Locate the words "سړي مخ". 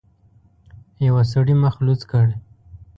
1.31-1.75